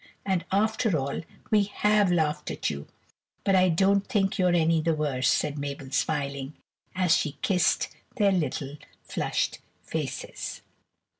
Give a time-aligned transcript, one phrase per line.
[0.25, 1.21] "And after all
[1.51, 2.87] we have laughed at you,
[3.43, 6.55] but I don't think you're any the worse," said Mabel smiling,
[6.95, 10.63] as she kissed their little flushed faces.